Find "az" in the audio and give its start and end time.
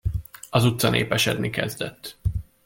0.49-0.65